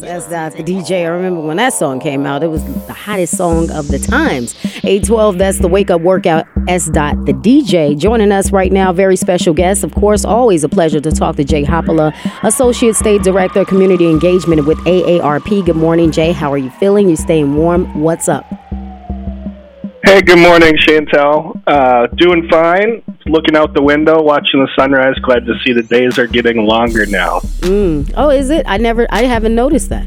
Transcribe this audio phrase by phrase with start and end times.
[0.00, 1.04] That's, that's the DJ.
[1.04, 2.44] I remember when that song came out.
[2.44, 4.54] It was the hottest song of the times.
[4.84, 6.88] 812, that's the Wake Up Workout S.
[6.88, 7.98] Dot, the DJ.
[7.98, 9.82] Joining us right now, very special guest.
[9.82, 12.14] Of course, always a pleasure to talk to Jay Haapala,
[12.44, 15.66] Associate State Director, Community Engagement with AARP.
[15.66, 16.30] Good morning, Jay.
[16.30, 17.08] How are you feeling?
[17.08, 18.00] You staying warm?
[18.00, 18.67] What's up?
[20.08, 21.62] Hey, good morning, Chantel.
[21.66, 23.02] Uh, doing fine.
[23.26, 25.14] Looking out the window, watching the sunrise.
[25.22, 27.40] Glad to see the days are getting longer now.
[27.60, 28.14] Mm.
[28.16, 28.64] Oh, is it?
[28.66, 30.06] I never, I haven't noticed that.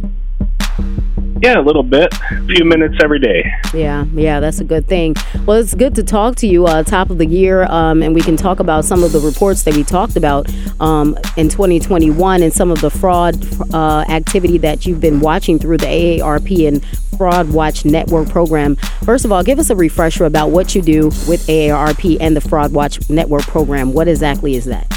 [1.42, 2.14] Yeah, a little bit.
[2.32, 3.44] A few minutes every day.
[3.74, 5.16] Yeah, yeah, that's a good thing.
[5.46, 8.22] Well, it's good to talk to you uh, top of the year, um, and we
[8.22, 10.48] can talk about some of the reports that we talked about
[10.80, 13.36] um, in 2021 and some of the fraud
[13.74, 16.86] uh, activity that you've been watching through the AARP and
[17.18, 18.76] Fraud Watch Network program.
[19.04, 22.42] First of all, give us a refresher about what you do with AARP and the
[22.42, 23.94] Fraud Watch Network program.
[23.94, 24.88] What exactly is that?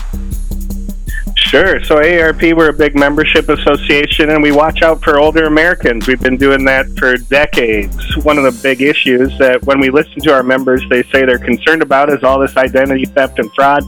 [1.55, 1.85] Sure.
[1.85, 6.09] So AARP, we're a big membership association, and we watch out for older Americans.
[6.09, 8.17] We've been doing that for decades.
[8.25, 11.39] One of the big issues that when we listen to our members, they say they're
[11.39, 13.85] concerned about is all this identity theft and fraud.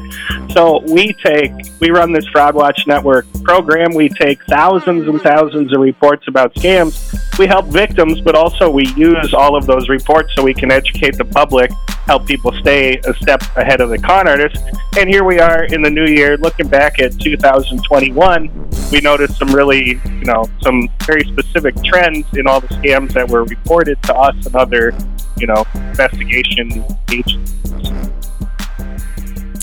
[0.53, 1.51] So we take,
[1.81, 3.95] we run this Fraud Watch Network program.
[3.95, 7.37] We take thousands and thousands of reports about scams.
[7.37, 11.17] We help victims, but also we use all of those reports so we can educate
[11.19, 11.73] the public
[12.07, 14.59] help people stay a step ahead of the con artists.
[14.97, 18.71] And here we are in the new year, looking back at 2021.
[18.93, 23.29] We noticed some really, you know, some very specific trends in all the scams that
[23.29, 24.95] were reported to us and other,
[25.37, 27.57] you know, investigation agencies.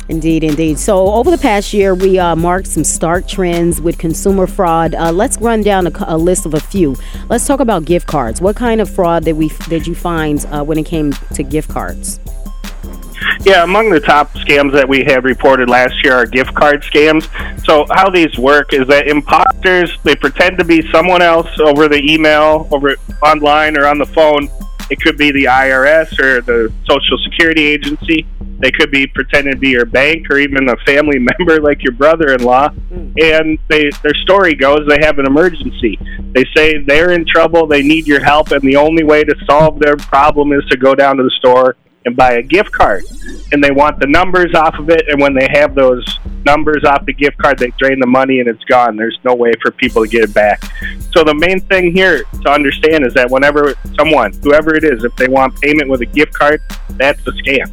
[0.10, 0.78] Indeed, indeed.
[0.78, 4.94] So over the past year, we uh, marked some stark trends with consumer fraud.
[4.96, 6.98] Uh, let's run down a, a, list of a few.
[7.30, 8.42] Let's talk about gift cards.
[8.42, 11.70] What kind of fraud did we did you find uh, when it came to gift
[11.70, 12.20] cards?
[13.42, 17.30] Yeah, among the top scams that we have reported last year are gift card scams.
[17.66, 22.02] So how these work is that imposters they pretend to be someone else over the
[22.12, 24.50] email, over online, or on the phone.
[24.90, 28.28] It could be the IRS or the Social Security agency
[28.64, 31.92] they could be pretending to be your bank or even a family member like your
[31.92, 32.70] brother-in-law.
[32.70, 33.22] Mm.
[33.22, 36.00] And they their story goes they have an emergency.
[36.32, 39.80] They say they're in trouble, they need your help, and the only way to solve
[39.80, 43.04] their problem is to go down to the store and buy a gift card.
[43.52, 45.08] And they want the numbers off of it.
[45.08, 46.04] And when they have those
[46.46, 48.96] numbers off the gift card, they drain the money and it's gone.
[48.96, 50.64] There's no way for people to get it back.
[51.12, 55.16] So the main thing here to understand is that whenever someone, whoever it is, if
[55.16, 57.72] they want payment with a gift card, that's a scam.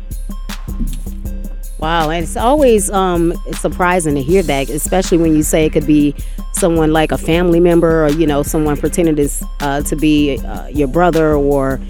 [1.79, 5.87] Wow, and it's always um, surprising to hear that, especially when you say it could
[5.87, 6.15] be
[6.53, 9.29] someone like a family member or you know someone pretending to
[9.61, 11.81] uh, to be uh, your brother or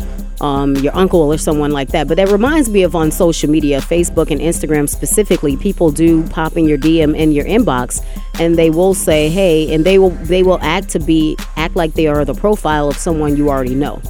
[0.40, 2.08] um, your uncle or someone like that.
[2.08, 6.56] But that reminds me of on social media, Facebook and Instagram specifically, people do pop
[6.56, 8.04] in your DM in your inbox,
[8.38, 11.94] and they will say, "Hey," and they will they will act to be act like
[11.94, 14.00] they are the profile of someone you already know.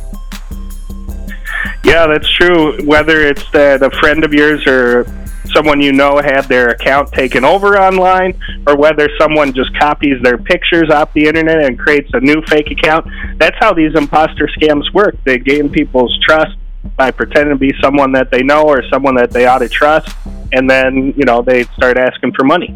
[1.84, 2.84] Yeah, that's true.
[2.84, 5.04] Whether it's a friend of yours or
[5.54, 10.38] someone you know had their account taken over online, or whether someone just copies their
[10.38, 13.06] pictures off the internet and creates a new fake account.
[13.38, 15.16] That's how these imposter scams work.
[15.24, 16.56] They gain people's trust
[16.96, 20.16] by pretending to be someone that they know or someone that they ought to trust,
[20.52, 22.74] and then you know they start asking for money.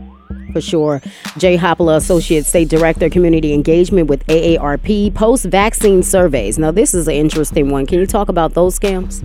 [0.55, 1.03] For sure.
[1.37, 6.61] Jay Haapala, Associate State Director, Community Engagement with AARP, post vaccine surveys.
[6.61, 7.87] Now, this is an interesting one.
[7.87, 9.25] Can you talk about those scams?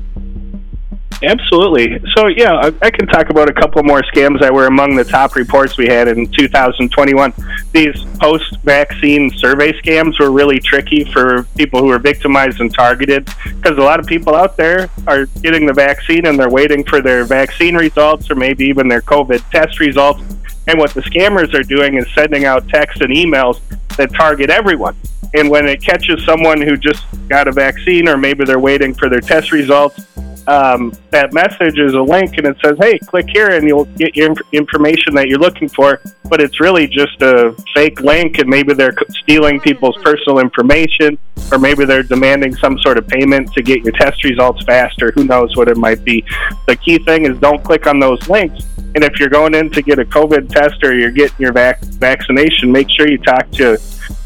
[1.22, 2.02] Absolutely.
[2.16, 5.04] So, yeah, I, I, can talk about a couple more scams that were among the
[5.04, 7.34] top reports we had in 2021.
[7.74, 13.26] These post vaccine survey scams were really tricky for people who were victimized and targeted
[13.44, 17.02] because a lot of people out there are getting the vaccine and they're waiting for
[17.02, 20.22] their vaccine results or maybe even their COVID test results.
[20.68, 23.60] And what the scammers are doing is sending out texts and emails
[23.98, 24.96] that target everyone.
[25.34, 29.10] And when it catches someone who just got a vaccine or maybe they're waiting for
[29.10, 30.00] their test results,
[30.50, 34.16] um, that message is a link and it says, hey, click here and you'll get
[34.16, 36.02] your inf- information that you're looking for.
[36.26, 41.20] But it's really just a fake link and maybe they're stealing people's personal information
[41.52, 45.12] or maybe they're demanding some sort of payment to get your test results faster.
[45.14, 46.26] Who knows what it might be.
[46.68, 48.66] The key thing is don't click on those links.
[48.96, 51.80] And if you're going in to get a COVID test or you're getting your vac-
[51.82, 53.78] vaccination, make sure you talk to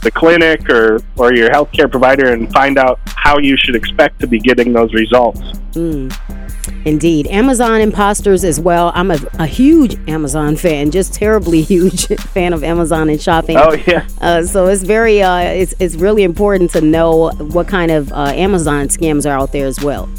[0.01, 4.27] the clinic or, or your healthcare provider and find out how you should expect to
[4.27, 5.41] be getting those results.
[5.73, 6.85] Mm.
[6.85, 7.27] Indeed.
[7.27, 8.91] Amazon imposters as well.
[8.95, 13.57] I'm a, a, huge Amazon fan, just terribly huge fan of Amazon and shopping.
[13.57, 14.07] Oh, yeah.
[14.21, 18.33] Uh, so it's very, uh, it's, it's really important to know what kind of uh,
[18.35, 20.09] Amazon scams are out there as well.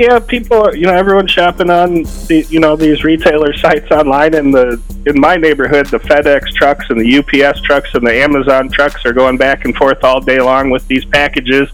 [0.00, 4.32] Yeah, people, you know, everyone's shopping on the, you know, these retailer sites online.
[4.32, 8.70] And the in my neighborhood, the FedEx trucks and the UPS trucks and the Amazon
[8.70, 11.68] trucks are going back and forth all day long with these packages.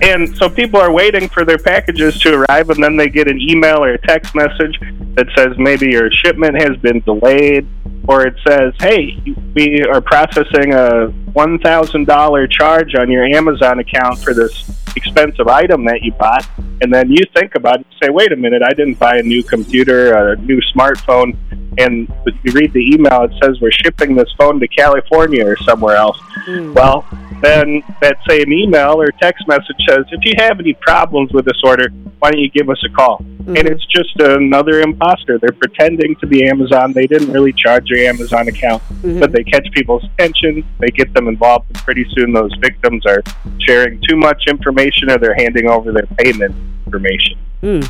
[0.00, 3.38] And so people are waiting for their packages to arrive, and then they get an
[3.38, 4.80] email or a text message
[5.14, 7.66] that says maybe your shipment has been delayed,
[8.08, 9.22] or it says, "Hey,
[9.54, 14.64] we are processing a one thousand dollar charge on your Amazon account for this."
[14.96, 16.46] expensive item that you bought,
[16.80, 19.42] and then you think about it, say, wait a minute, I didn't buy a new
[19.42, 21.36] computer, a new smartphone,
[21.78, 22.12] and
[22.42, 26.18] you read the email, it says we're shipping this phone to California or somewhere else.
[26.46, 26.74] Mm.
[26.74, 27.06] Well,
[27.42, 31.60] then that same email or text message says, if you have any problems with this
[31.64, 31.88] order,
[32.18, 33.24] why don't you give us a call?
[33.46, 33.58] Mm-hmm.
[33.58, 35.38] And it's just another imposter.
[35.38, 36.92] They're pretending to be Amazon.
[36.92, 39.20] They didn't really charge your Amazon account, mm-hmm.
[39.20, 40.64] but they catch people's attention.
[40.80, 43.22] They get them involved, and pretty soon those victims are
[43.60, 46.56] sharing too much information or they're handing over their payment
[46.86, 47.38] information.
[47.62, 47.86] Mm.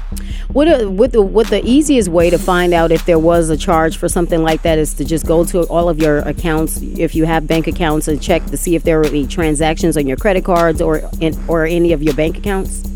[0.55, 3.56] What, a, what the what the easiest way to find out if there was a
[3.56, 7.14] charge for something like that is to just go to all of your accounts, if
[7.14, 10.17] you have bank accounts, and check to see if there are any transactions on your
[10.17, 12.88] credit cards or in, or any of your bank accounts.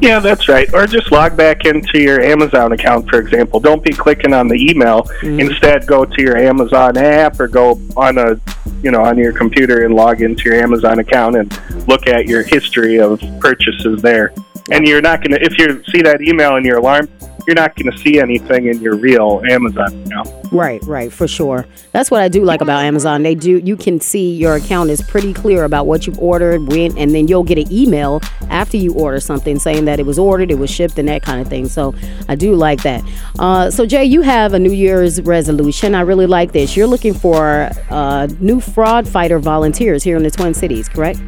[0.00, 0.72] Yeah, that's right.
[0.74, 3.60] Or just log back into your Amazon account, for example.
[3.60, 5.02] Don't be clicking on the email.
[5.02, 5.40] Mm-hmm.
[5.40, 8.40] Instead, go to your Amazon app or go on a,
[8.82, 12.42] you know, on your computer and log into your Amazon account and look at your
[12.42, 14.32] history of purchases there
[14.70, 17.08] and you're not going to if you see that email in your alarm
[17.46, 21.66] you're not going to see anything in your real amazon account right right for sure.
[21.92, 23.22] That's what i do like about amazon.
[23.22, 26.96] They do you can see your account is pretty clear about what you've ordered when
[26.98, 30.50] and then you'll get an email after you order something saying that it was ordered
[30.50, 31.68] it was shipped and that kind of thing.
[31.68, 31.94] So
[32.28, 33.02] i do like that.
[33.38, 35.94] Uh, so jay you have a new year's resolution.
[35.94, 36.76] I really like this.
[36.76, 41.20] You're looking for uh, new fraud fighter volunteers here in the twin cities correct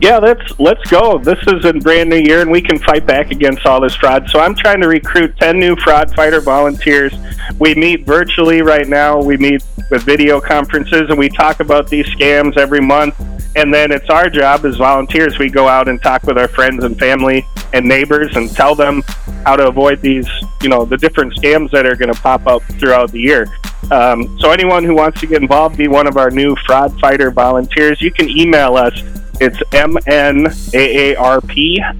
[0.00, 1.18] yeah, let's let's go.
[1.18, 4.28] This is a brand new year, and we can fight back against all this fraud.
[4.28, 7.14] So I'm trying to recruit ten new fraud fighter volunteers.
[7.58, 9.22] We meet virtually right now.
[9.22, 13.14] We meet with video conferences, and we talk about these scams every month.
[13.56, 15.38] And then it's our job as volunteers.
[15.38, 19.02] We go out and talk with our friends and family and neighbors, and tell them
[19.44, 20.28] how to avoid these,
[20.62, 23.46] you know, the different scams that are going to pop up throughout the year.
[23.90, 27.30] Um, so anyone who wants to get involved, be one of our new fraud fighter
[27.30, 29.00] volunteers, you can email us
[29.40, 31.48] it's mnaarp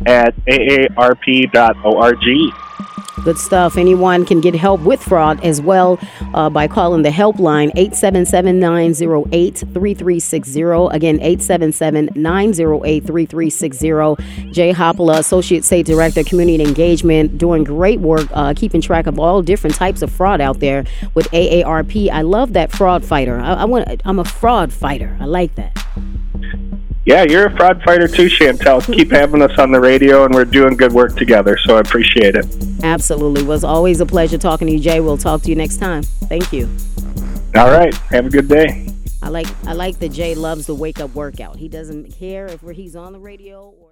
[0.07, 2.25] at aarp.org.
[3.25, 3.77] Good stuff.
[3.77, 5.99] Anyone can get help with fraud as well
[6.33, 10.63] uh, by calling the helpline 877 908 3360.
[10.93, 14.53] Again, 877 908 3360.
[14.53, 19.43] Jay Haapala, Associate State Director, Community Engagement, doing great work uh, keeping track of all
[19.43, 20.85] different types of fraud out there
[21.15, 22.09] with AARP.
[22.11, 23.41] I love that fraud fighter.
[23.41, 23.89] I, I want.
[24.05, 25.17] I'm a fraud fighter.
[25.21, 25.86] I like that.
[27.07, 28.85] Yeah, you're a fraud fighter too, Chantel.
[28.93, 32.35] Keep having us on the radio, and we're doing good work together, so I appreciate
[32.35, 32.45] it.
[32.83, 33.43] Absolutely.
[33.43, 34.99] It was always a pleasure talking to you, Jay.
[34.99, 36.03] We'll talk to you next time.
[36.03, 36.69] Thank you.
[37.55, 37.95] All right.
[38.11, 38.89] Have a good day.
[39.23, 41.57] I like I like that Jay loves the wake up workout.
[41.57, 43.91] He doesn't care if he's on the radio or